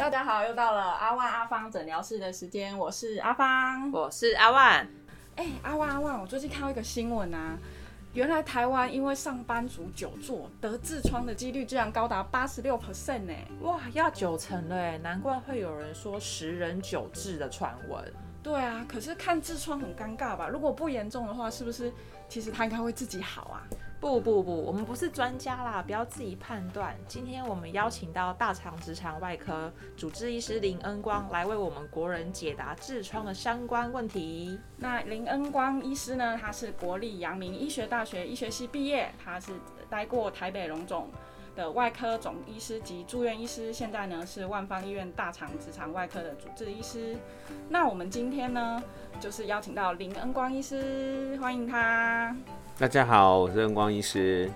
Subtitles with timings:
[0.00, 3.92] 大家好，又到了阿万阿芳诊疗室的时间，我是阿芳。
[3.92, 4.88] 我是阿万，
[5.36, 7.58] 哎、阿万阿万，我最近看到一个新闻啊，
[8.14, 13.34] 原来台湾因为上班族久坐得痔疮的几率居然高达八十六 percent 呢。
[13.60, 18.02] 哇，要九成了哎，难怪会有人说十人九痔的传闻。
[18.42, 20.48] 对啊，可是看痔疮很尴尬吧？
[20.48, 21.92] 如果不严重的话，是不是
[22.28, 23.66] 其实它应该会自己好啊？
[24.00, 26.96] 不不不，我们不是专家啦，不要自己判断。
[27.06, 34.58] 今天我们邀请到大肠直肠外科主治医师林恩光来为我们国人解答痔疮的相关问题。
[34.78, 39.52] 那林恩光医师呢，他是国立阳明医学大学医学系毕业，他是
[39.90, 41.10] 待过台北荣总
[41.60, 47.14] 的外科总医师及住院医师，现在呢是万方医院大肠直肠外科的主治医师。
[47.68, 48.82] 那我们今天呢，
[49.20, 52.34] 就是邀请到林恩光医师，欢迎他。
[52.78, 54.50] 大家好，我是恩光医师。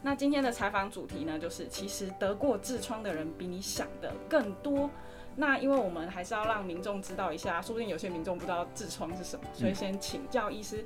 [0.00, 4.88] 那今天的采访主题呢，就是其实得过痔疮的人比你想的更多。
[5.34, 10.82] 那因为我们还是要让民众知道一下，说不定有些民众不知道痔疮是什么，所以先请教医师，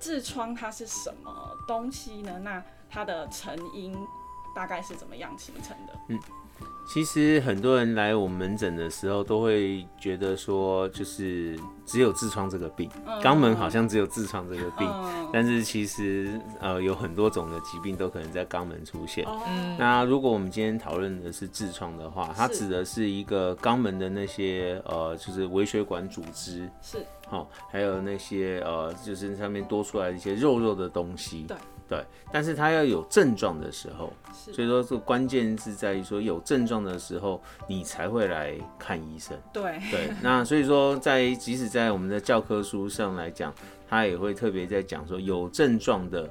[0.00, 1.32] 痔疮它是什么
[1.68, 2.40] 东西呢？
[2.42, 3.96] 那它的成因
[4.56, 5.92] 大概是怎么样形成的？
[6.08, 6.18] 嗯
[6.88, 12.88] 其实很多人来我们门诊的时候，都会觉得说，就是只有痔疮这个病，
[13.20, 19.26] 肛门好像只有痔疮这个病，嗯，但是其实呃有很多种的疾病都可能在肛门出现。
[19.48, 31.42] 嗯，那如果我们今天讨论的是痔疮的话，它指的是一个肛门的那些呃，就是微血管组织，是好、还有那些呃，就是上面多出来一些肉肉的东西。
[31.48, 31.56] 对
[31.88, 39.36] 对，但是他要有症状的时候，所以说，这个关键是在于说有症状的时候，你才会来看医生。
[39.52, 43.54] 对，对，那所以说在即使在我们的教科书上来讲，
[43.88, 46.28] 他也会特别在讲说有症状的，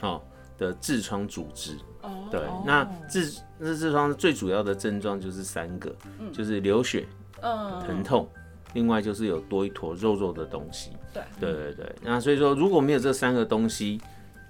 [0.00, 0.22] 哦
[0.56, 1.76] 的痔疮组织。
[2.00, 6.32] 哦，对，那痔那痔疮最主要的症状就是三个，嗯。
[6.32, 7.06] 就是流血、
[7.42, 8.26] 嗯，疼痛，
[8.72, 10.92] 另外就是有多一坨肉肉的东西。
[11.12, 14.00] 对，对对对，那所以说如果没有这三个东西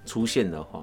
[0.07, 0.81] 出现的话，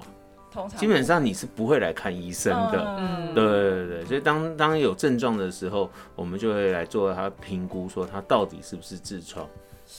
[0.53, 2.95] 通常基本上你是不会来看医生的。
[2.99, 9.45] 嗯，对对对对，所以当当有症状的时候，我们就会来做他评估，说他到底是不是痔疮。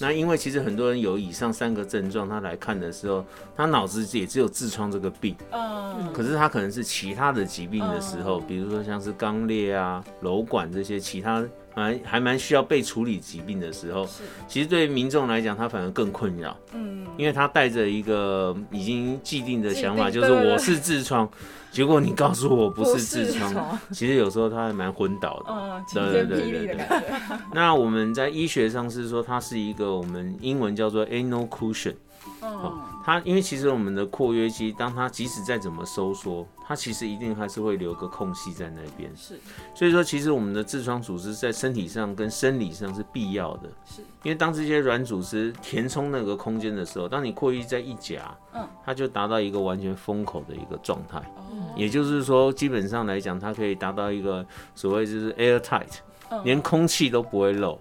[0.01, 3.25] 那因为其实很多人有以上三个症状，他来看的时候，
[3.57, 8.47] 他脑子也只有痔疮这个病，嗯，可是他可能是其他的疾病的时候，嗯。
[8.49, 11.45] 比如说像是肛裂啊、瘘管这些其他
[11.77, 21.29] 还还蛮需要被处理疾病的时候，是，其实对民众来讲，他反而更困扰，嗯，因为他带着一个已经既定的想法，就是对对我是痔疮，
[21.71, 25.53] 结果你告诉我不是痔疮，其实有时候他还蛮昏倒的。
[25.53, 31.95] 嗯，晴天霹雳的感觉， 那我们在医学上是说，它是一个我们英文叫做 anal cushion。
[32.43, 39.11] 嗯，它因为其实我们的括约肌，当它即使再怎么收缩，它其实一定还是会留个空隙在那边。
[39.17, 39.39] 是
[39.75, 43.69] 所以说，其实我们的痔疮组织在身体上跟生理上是必要的。
[43.85, 48.23] 是，因为当这些软组织填充那个空间的时候，当你括约肌在一夹，
[48.55, 51.19] 嗯，它就达到一个完全封口的一个状态。
[51.37, 54.45] 哦，也就是说，基本上来讲，它可以达到一个
[54.75, 55.99] 所谓就是 airtight，
[56.31, 57.81] 嗯连空气都不会漏。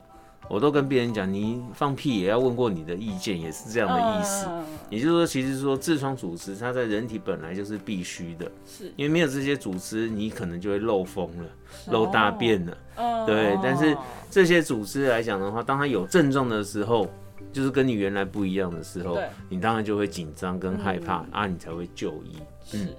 [0.50, 4.46] 我都跟别人讲，你放屁也要问过你的意见，也是这样的意思。
[4.50, 11.50] 嗯也就是说，其实说痔疮组织它在人体本来就是必须的，是，因为没有这些组织，你可能就会漏风了、
[11.88, 12.78] 漏大便了。
[12.98, 13.98] 哦，对，但是哦
[14.30, 17.08] 这些组织来讲的话，当它有症状的时候，
[17.52, 19.18] 就是跟你原来不一样的时候，
[19.50, 22.38] 你当然就会紧张跟害怕、嗯啊，你才会就医。
[22.64, 22.96] 是。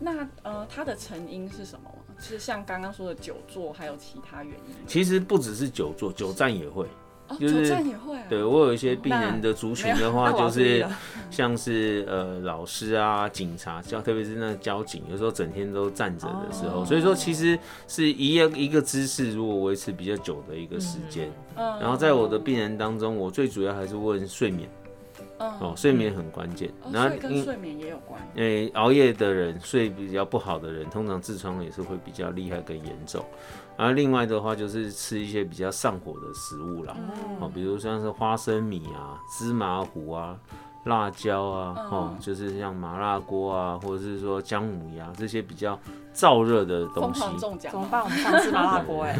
[0.00, 1.88] 那呃，它的成因是什么？
[2.20, 4.74] 是像刚刚说的久坐，还有其他原因？
[4.86, 6.86] 其实不只是久坐，久站也会。
[7.28, 8.24] 哦，就是久站也会啊。
[8.28, 10.84] 对我有一些病人的族群的话，就是
[11.30, 24.66] 像是呃老师啊、警察，像特别是那个交警，有时候整天都站着的时候，哦所以说其实是一个一个姿势，如果维持比较久的一个时间，嗯然后在我的病人当中，我最主要还是问睡眠
[25.38, 26.68] 嗯哦，睡眠很关键。
[26.82, 28.20] 哦然后所以跟睡眠也有关。
[28.34, 33.24] 诶、熬夜的人，睡比较不好的人，通常痔疮也是会比较厉害跟严重。
[33.76, 40.36] 然后另外的话，就是吃一些比较上火的食物啦，嗯哦，比如像是花生米啊、芝麻糊啊、
[40.88, 41.90] 辣椒啊，嗯。
[41.90, 45.78] 哦，就是像麻辣锅啊，或者是说姜母鸭这些比较
[46.12, 47.20] 燥热的东西。
[47.20, 47.70] 狂中奖。
[47.70, 48.02] 怎么办？
[48.02, 49.16] 我们想吃麻辣锅哎，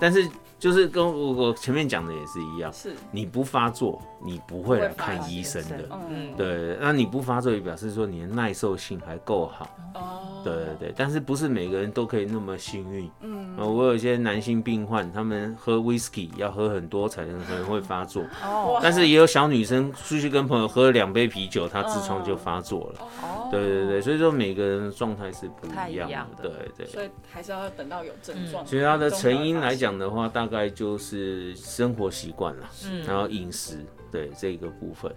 [0.00, 0.26] 但是
[0.58, 5.88] 就是跟我我前面讲的也是一样，是，你不发作，你不会来看医生的。
[6.08, 9.68] 嗯，对，那你不发作也表示说你的耐受性还够好。
[9.94, 13.10] 哦，对对对，但是不是每个人都可以那么幸运。
[13.20, 23.00] 嗯，呃，我有一些男性病患，他们喝 whisky 要喝很多才能可能会发作，哦但是也有小女生出去跟朋友喝了两杯啤酒，她痔疮就发作了。
[23.22, 26.44] 哦，对对对，所以说每个人的状态是不太一样的。
[26.44, 26.86] 的对对。
[26.86, 28.66] 所以还是要等到有症状。
[28.66, 29.90] 所以它的成因来讲。
[29.90, 35.12] 的话，大概就是生活习惯了，嗯然后饮食，对这个部分。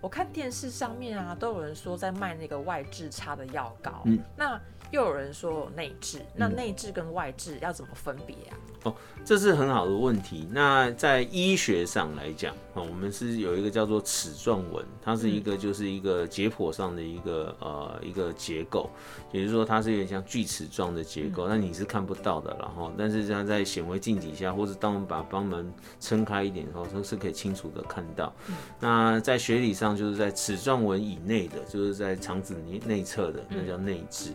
[0.00, 4.60] 我看电视上面啊，都有人说在卖那个外痔擦的药膏，嗯那
[4.90, 8.56] 又有人说有内置，那内置跟外置要怎么分别啊？
[8.84, 8.94] 哦
[9.24, 10.46] 这是很好的问题。
[10.52, 18.88] 那在医学上来讲，啊，我们是有一个叫做齿状纹，它是一个就是一个解剖上的一个呃一个结构，
[19.32, 28.32] 也就是说它是有点像锯齿状的结构，那你是看不到的，然后但是它在显微镜底下，或者当我们把肛门撑开一点的时候，它是可以清楚的看到。
[28.78, 34.28] 那在学理上，就是在齿状纹以内的，就是在肠子内内侧的，那叫内痔。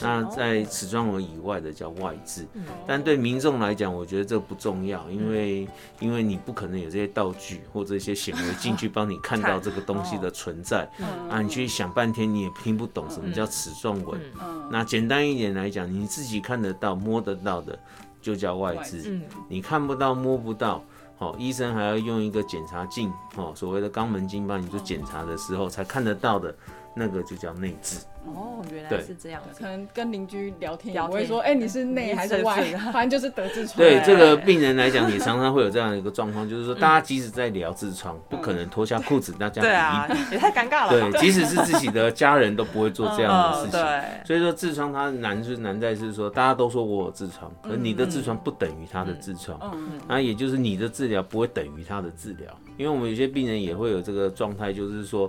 [0.00, 2.46] 那在齿状纹以外的叫外痔。
[2.86, 5.68] 但对民众来讲，我觉得这不重要，因为
[6.00, 10.88] 因为你不可能有这些道具或者一些显微镜去帮你看到这个东西的 存在
[11.28, 14.20] 啊，你去想半天你也听不懂什么叫齿状纹。
[14.40, 14.68] 嗯。
[14.70, 17.78] 那简单一点来讲，你自己看得到、摸得到的
[18.20, 20.82] 就叫外痔，嗯，你看不到、摸不到。
[21.18, 26.52] 哦，医生还要用一个检查镜，哦，所谓的肛门镜帮你做检查的时候才看得到的，
[26.94, 28.00] 那个就叫内痔。
[28.24, 29.58] 哦，原来是这样子。
[29.58, 29.66] 可。
[29.66, 32.62] 能跟邻居聊天，不会说，哎、你是内还是外？
[32.92, 33.78] 反正就是得痔疮。
[33.78, 41.10] 对哎这个病人来讲，也常常会有这样的一个状况，就是说， 大家即使在聊痔疮，不可能脱下裤子大家比对啊，也太尴尬了吧。
[41.10, 43.80] 对，即使是自己的家人都不会做这样的事嗯，情。
[43.80, 49.98] 对，所以说痔疮它难是难在是说，大家都说我有痔疮，可是你的痔疮不等于他的痔疮，嗯。
[50.06, 55.28] 那也就是你的治疗不会等于他的治疗，因为我们有些病人也会有这个状态，就是说，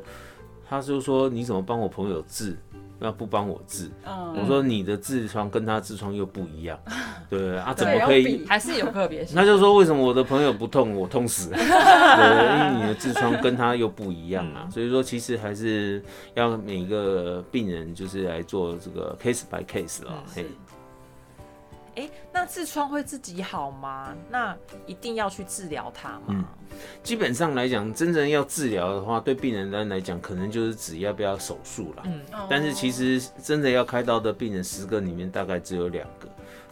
[0.74, 2.58] 他就说你怎么帮我朋友治，
[2.98, 3.92] 那不帮我治？
[4.08, 6.80] 嗯，我说你的痔疮跟他痔疮又不一样，
[7.30, 7.72] 对啊？
[7.76, 8.46] 怎么可以比？
[8.48, 9.36] 还是有个别性。
[9.36, 11.58] 他就说为什么我的朋友不痛，我痛死了？
[11.62, 16.04] 对，因为你的痔疮跟他又不一样啊，所以说其实还是
[16.34, 20.24] 要每个病人就是来做这个 case by case 啊。
[20.34, 20.48] 嘿，
[21.96, 24.14] 哎，那痔疮会自己好吗？
[24.30, 24.56] 那
[24.86, 26.50] 一定要去治疗它嗯吗？
[27.04, 32.04] 基本上来讲，真正要治疗的话，对病人来讲，可能就是指要不要手术了。
[32.06, 36.28] 嗯但是其实真的要开刀的病人，十个里面大概只有两个，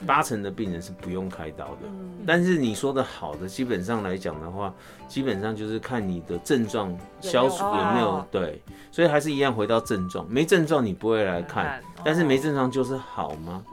[0.05, 1.87] 八成的病人是不用开刀的。
[2.25, 4.73] 但是你说的好的，基本上来讲的话，
[5.07, 13.63] 基本上就是看你的症状消除有没有对，所以还是一样回到症状，没症状你不会来看看，但是没哦症状就是好吗？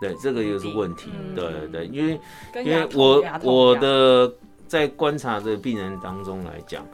[0.00, 1.10] 对，这个又是问题。
[1.12, 2.20] 嗯对对对，因为
[2.64, 4.32] 因为我我的
[4.66, 6.86] 在观察的病人当中来讲，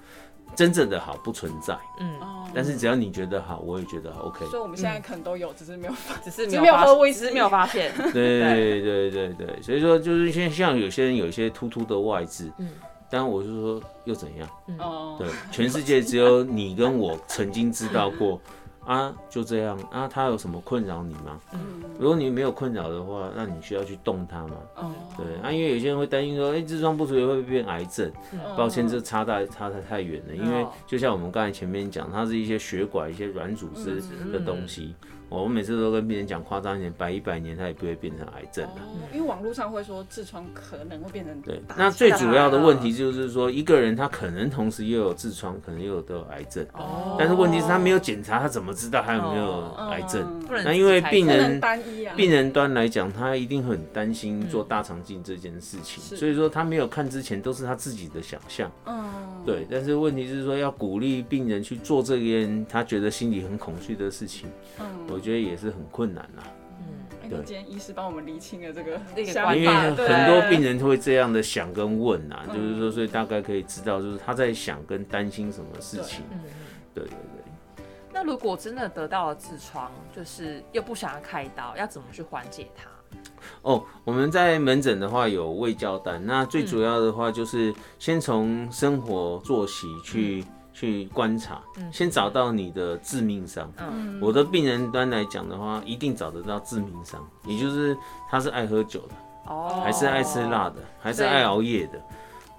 [0.55, 4.45] 真正的好不存在，嗯，哦但是只要你觉得好，我也觉得好 OK。
[4.47, 6.17] 所以我们现在可能都有，只是没有发。
[6.17, 7.93] 只是没有发喝威士忌只是没有发现。
[8.13, 12.69] 对对对对对，所以说就是像像有些人有一些突突的外痔，嗯
[13.13, 14.49] 但我是说又怎样？
[14.79, 18.41] 哦，对，全世界只有你跟我曾经知道过
[18.85, 21.39] 啊，就这样啊，他有什么困扰你吗？
[21.53, 21.61] 嗯
[21.99, 24.57] 如果你没有困扰的话，那你需要去动它吗？
[24.77, 28.11] 哦，对啊，因为有些人会担心说，哎、痔疮不处理会不会变癌症？
[28.33, 34.95] 嗯抱歉，这差大差太太远了，因为哦就像我们刚才前面讲，它是一些血管、一些软组织嗯的东西。
[35.31, 38.83] 我们每次都跟病人讲，夸张一点，摆一百年他也不会变成癌症的。
[38.83, 50.23] 哦，因为网络上会说痔疮可能会变成对，那最主要的问题就是说，一个人他可能同时又有痔疮，可能又有得有癌症，哦但是问题是他没有检查，他怎么知道他有没有哦癌症？
[50.23, 58.69] 嗯那因为病人单一啊，病人端来讲，他一定很担心做大肠镜这件事情，是所以说他没有看之前都是他自己的想象。
[58.87, 66.43] 嗯，对，但是问题是说要鼓励病人去做这件他觉得心里很恐惧的事情，嗯，我觉得也是很困难啦。
[66.45, 66.55] 嗯
[67.45, 76.25] 今天医师帮我们厘清了这个这个因为很多病人会这样的想跟问啊，嗯就是说，所以大概可以知道，就是他在想跟担心什么事情。
[76.93, 77.85] 对对对。
[78.13, 82.91] 那如果真的得到了痔疮，就是又不想要开刀，要怎么去缓解它？
[83.63, 91.61] 哦，我们在门诊的话有胃教单，那最主要的话就是先从生活作息去、去观察，
[91.93, 93.71] 先找到你的致命伤。
[93.79, 94.19] 嗯。
[94.23, 97.95] 我的病人端来讲的话，一定找得到致命伤，也就是
[98.31, 99.15] 他是爱喝酒的，
[99.53, 99.83] 哦。
[99.85, 102.01] 还是爱吃辣的，还是爱熬夜的。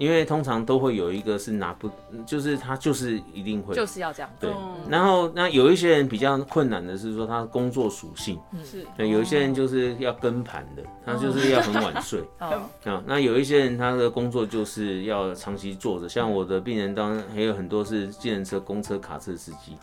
[0.02, 1.88] 因为通常都会有一个是拿不，
[2.26, 3.76] 就是他就是一定会。
[3.76, 4.30] 就是要这样。
[4.40, 12.20] 对嗯，然后那有一些人比较困难的是说他工作属性，是对，有一些人就是要跟盘的，他就是要很晚睡。
[12.40, 19.78] 哦啊，那有一些人他的工作就是要长期坐着，像我的病人当然还有很多是计程车、公车、卡车司机，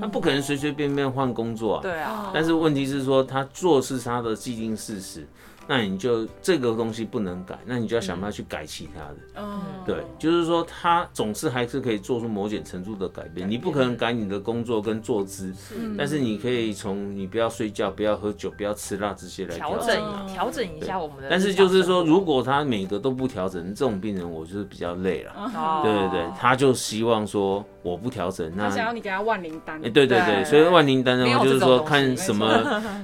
[0.00, 1.82] 他不可能随随便便换工作啊。
[1.82, 5.26] 对啊，但是问题是说，他做是他的既定事实，
[5.66, 9.16] 那你就这个东西不能改，那你就要想办法去改其他的。
[9.36, 13.48] 嗯，对，就是说他总是还是可以做出某种程度的改变。
[13.50, 20.26] 你不可能改你的工作跟坐姿，嗯但是你可以从你不要睡觉、不要喝酒、不要吃辣这些来调整整啊。
[20.28, 21.28] 调整一下我们的。
[21.30, 25.32] 但是就是说，如果他每个都不调整，这种病人我就是比较累了。
[25.34, 32.46] 哦对对对，他就希望说我不调整，那他想要你给他万灵丹哎，，对对对，对所以万灵丹的话，就是说看什么，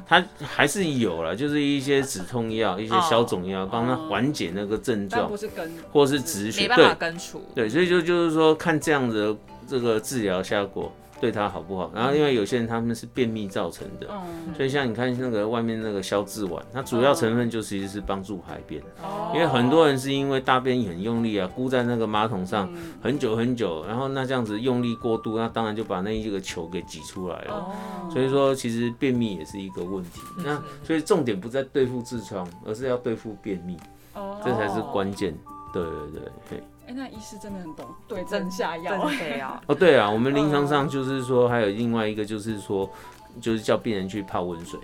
[0.07, 6.63] 他还是有了，就是一些止痛药、一些消肿药，帮他缓解那个症状不，是根，或是止血。
[6.63, 7.43] 没办法对根除。
[7.55, 9.37] 对，所以就就是说看这样的
[9.69, 11.91] 这个治疗效果对他好不好。
[11.95, 18.83] 然后因为有些人他们是便秘造成的，嗯，所以像你看那个外面那个消脂丸，它主要成分就其实是帮助排便。
[19.03, 27.55] 哦因为很多人是因为大便很用力啊，箍在那个马桶上嗯很久很久，然后那这样子用力过度，那当然就把那一个球给挤出来了。
[27.55, 30.21] 哦，所以说，其实便秘也是一个问题。
[30.45, 33.77] 那所以重点不在对付痔疮，而是要对付便秘，
[34.15, 35.37] 哦，这才是关键。
[35.73, 42.91] 对对对，嘿哎，那医师真的很懂对症下药，真的 要哦对啊，我们临床上就是说，还有另外一个就是说，
[43.41, 44.79] 就是叫病人去泡温水。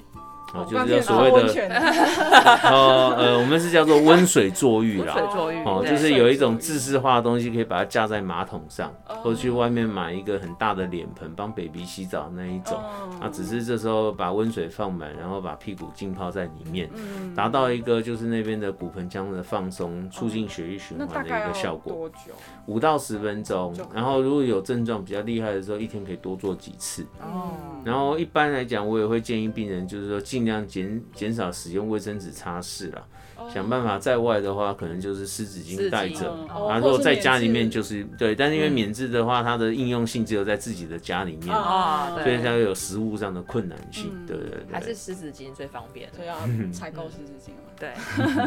[0.54, 1.70] 哦，就是要所谓的温泉，
[2.70, 5.14] 哦呃，我们是叫做温水坐浴温啦。
[5.14, 12.74] 水坐浴，哦，就是有一种自式化的东西，可以把它架在马桶上，哦或者去外面买一个很大的脸盆帮 baby 洗澡那一种。
[12.74, 21.92] 哦啊，只是这时候把温水放满，然后把屁股浸泡在里面，嗯达到一个就是那边的骨盆腔的放松，促进血液循环的一个效果。
[21.92, 22.32] 多久？
[22.66, 27.06] 五到十分钟然后如果有症状比较厉害的时候，一天可以多做几次。
[27.20, 27.52] 哦，
[27.84, 33.08] 然后一般来讲，我也会建议病人就是说尽量减减少使用卫生纸擦拭了，
[33.52, 36.30] 想办法在外的话，可能就是湿纸巾带着。
[36.30, 44.10] 嗯啊，哦如果在家里面就是对，但是因为嗯免治的话，它的应用性只有在自己的家里面，哦所以对它有食物上的困难性。
[44.12, 46.16] 嗯对对对，还是湿纸巾最方便的。
[46.16, 47.70] 是免治就要采购湿纸巾嘛。
[47.78, 47.92] 对，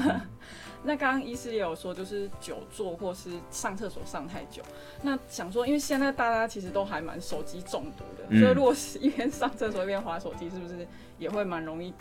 [0.84, 4.62] 那刚刚医师也有说，就是久坐或是上厕所上太久。
[5.02, 11.94] 那想说，因为现在大家其实都还蛮手机中毒的，嗯所以如果是一边上厕所一边划手机，是不是也会蛮容易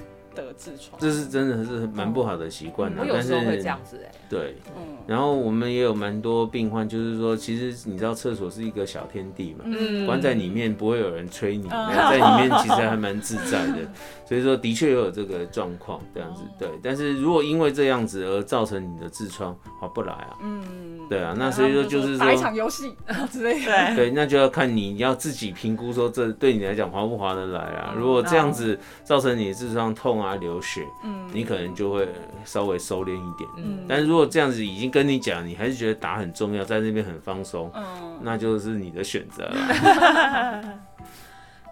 [0.43, 0.99] 得痔疮？
[0.99, 4.57] 这是真的是蛮不好的习惯的，但我有时候会这是样子哎，对。
[4.77, 13.79] 嗯然后我们也有蛮多病患，就是说，其实你知道厕所是一个小天地嘛，嗯关在里面不会有人催你，嗯在里面其实还蛮自在的。
[14.29, 16.69] 所以说，的确有这个状况这样子，对。
[16.83, 20.37] 但是如果因为这样子而造成你的痔疮，划不来啊。
[20.43, 20.63] 嗯，
[21.09, 22.95] 对啊，那所以说就是打一说，场游戏
[23.33, 23.65] 之类的。
[23.65, 27.95] 对，对，那就要看你要自己评估说这对你来讲划不划得来啊。
[27.97, 32.09] 如果这样子造成你痔疮痛啊、流血，嗯你可能就会
[32.45, 33.49] 稍微收敛一点。
[33.57, 40.63] 嗯但是如果这样子已经跟你讲，你还是觉得打很重要，在那边很放松，嗯，那就是你的选择了。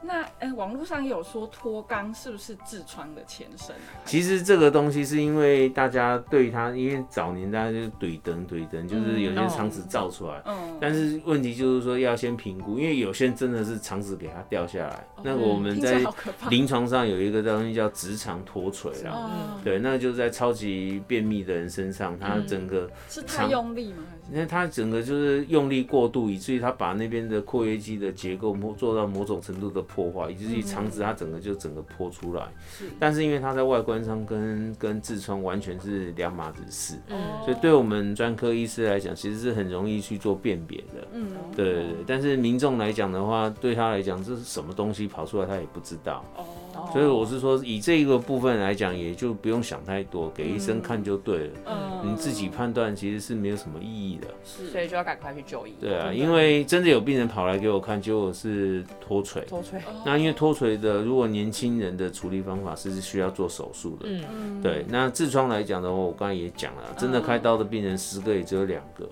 [0.06, 4.04] 那哎、网络上也有说脱肛是不是痔疮的前身啊？
[4.04, 10.40] 其实这个东西是因为大家对它，因为早年大家就是怼灯怼灯，就是有些肠子造出来。
[10.46, 15.06] 嗯，但是问题就是说要先评估，因为有些人真的是肠子给它掉下来。
[15.22, 16.02] 那个我们在。
[16.50, 24.04] 临床上有一个东西叫直肠脱垂啦，哦，对，那就是在超级便秘的人身上，他整个是太用力吗？
[24.33, 32.49] 因为它整个就是用力过度，以至于他把那边的括约肌的结构某做到某种程度的破坏，以至于肠子它整个就整个破出来。
[32.71, 41.06] 是但是因为它在外观上跟跟痔疮完全是两码子事，嗯所以对我们专科医师来讲，其实是很容易去做辨别的。
[41.12, 46.25] 嗯，对对对，但是民众来讲的话，对他来讲这是什么东西跑出来，他也不知道。
[46.37, 46.45] 哦，
[46.92, 51.54] 所以我是说，以这个部分来讲，也就不用想太多，给医生看就对了。
[51.66, 54.28] 嗯你自己判断其实是没有什么意义的。
[54.45, 55.75] 是所以就要赶快去就医。
[55.80, 59.42] 对啊，因为真的有病人跑来给我看，结果是脱垂。
[59.47, 64.06] 脱垂，那因为脱垂的，如果年轻人的处理方法是需要做手术的。
[64.09, 69.09] 嗯，嗯对，那痔疮来讲的话，我刚才也讲了，真的开刀的病人十个也只有两个。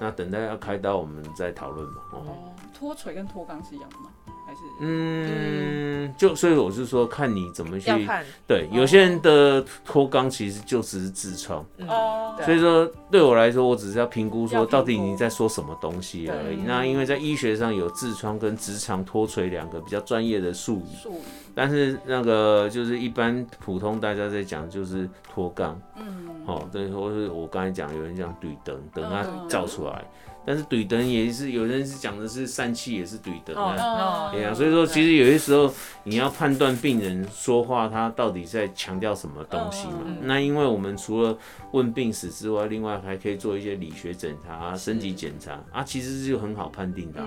[0.00, 2.02] 那等待要开刀，我们再讨论嘛。
[2.12, 4.10] 哦，哦，脱垂跟脱肛是一样的吗？
[4.46, 4.60] 还是？
[4.80, 11.88] 嗯，就所以我是说，看你怎么去要看，对，有些人的脱肛其实就只是痔疮，嗯。
[11.88, 14.46] 哦，所以说对我来说，我只是要评估。
[14.46, 16.58] 说到底你在说什么东西而已。
[16.66, 21.22] 那因为在医学上有痔疮跟直肠脱垂两个比较专业的术语，术语，
[21.54, 29.48] 但是那个就是一般普通大家在讲就是脱肛，嗯，哦，对，或是我刚才讲有人讲对灯，等它嗯。
[29.48, 30.04] 照出来。
[30.46, 33.84] 但是怼灯也是有人是讲的是疝气也是怼灯哦啊。
[33.84, 35.72] 哦对啊，所以说其实有些时候
[36.04, 40.00] 你要判断病人说话他到底在强调什么东西嘛。
[40.06, 41.36] 嗯那因为我们除了
[41.72, 47.20] 问病史之外，另外还可以做一些理学检查啊、身体检查啊，其实就很好判定的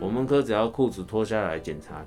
[0.00, 2.04] 我们科只要裤子脱下来检查，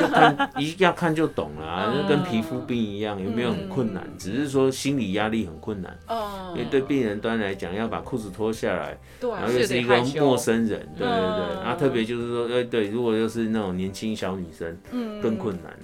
[0.00, 4.02] 就看一要看就懂了啊，嗯就跟皮肤病一样，有没有很困难？
[4.18, 11.62] 只是说心理压力很困难，嗯因为对病人端来讲，要把裤子脱下来，对然后又是是一个陌生人，对对对，嗯。
[11.62, 15.20] 然后特别就是说，呃，对，如果又是那种年轻小女生，嗯。
[15.20, 15.76] 更困难。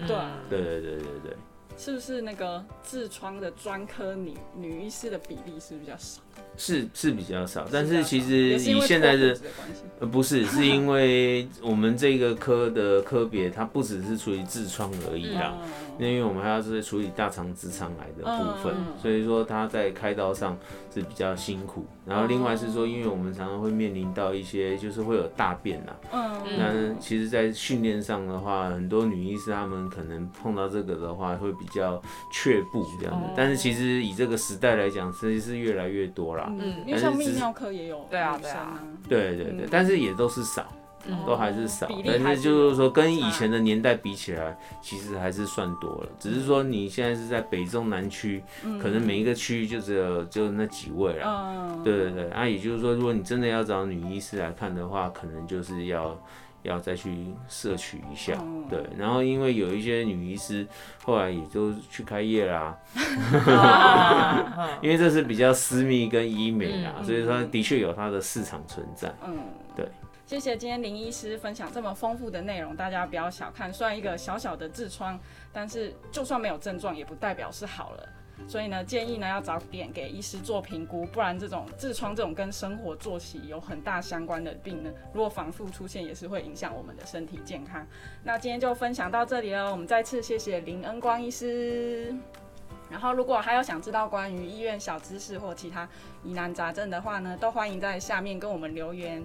[0.48, 1.36] 对对对对对对，
[1.76, 6.20] 是不是那个痔疮的专科女女医师的比例是比较少？
[6.56, 9.36] 是是比较少，但是其实以现在的
[10.00, 15.54] 呃不是， 是因为我们这个科的科别，它不只是处于痔疮而已啦。
[15.62, 15.68] 嗯
[15.98, 20.56] 因为我们还要是处理大肠直肠癌的部分，嗯所以说它在开刀上
[20.92, 21.84] 是比较辛苦。
[22.04, 33.26] 然后另外是说，因为我们常常会面临到一些就是会有大便啦，嗯那其实，在训练上的话，很多女医师她们可能碰到这个的话，会比较却步这样子。
[33.26, 36.46] 哦但是其实以这个时代来讲，其实是越来越多啦。
[36.58, 40.66] 嗯，因为像泌尿科也有对啊对啊，对对对，但是也都是少。
[41.08, 46.08] 嗯都还是少但是是就是说跟以前的年代比起来，其实还是算多了。
[46.18, 48.42] 只是说你现在是在北中南区，
[48.80, 51.50] 可能每一个区域就只有就那几位啦。
[51.50, 56.16] 嗯，对对对，啊，也就是说，如果你真的要找女医师来看的话，可能就是要
[56.62, 58.84] 要再去摄取一下，嗯对。
[58.96, 60.64] 然后因为有一些女医师
[61.02, 62.76] 后来也就去开业啦，
[63.48, 69.12] 啊 因为这是比较私密跟医美啊，嗯所以说的确有它的市场存在。
[69.26, 69.36] 嗯，
[69.74, 69.88] 对。
[70.24, 75.18] 谢谢今天林医师分享这么丰富的内容，大家不要小看，虽然一个小小的痔疮，
[75.52, 78.08] 但是就算没有症状，也不代表是好了。
[78.48, 87.86] 所以呢，建议呢要早点给医师做评估，不然这种痔疮这种跟生活作息有很大相关的病呢，如果反复出现，也是会影响我们的身体健康。
[88.24, 92.14] 那今天就分享到这里了，我们再次谢谢林恩光医师。
[92.90, 95.88] 然后，如果还有想知道关于医院小知识或其他
[96.24, 99.22] 疑难杂症的话呢，都欢迎在下面跟我们留言。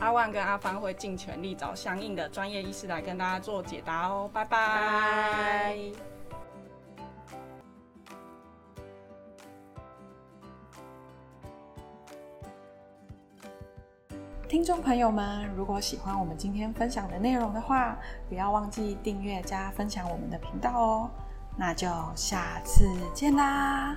[0.00, 5.76] 阿万跟阿芳会尽全力找相应的专业医师来跟大家做解答哦，拜拜。
[14.48, 17.96] 听众朋友们，如果喜欢我们今天分享的内容的话，
[18.28, 21.10] 不要忘记订阅加分享我们的频道哦。
[21.56, 23.94] 那就下次见啦！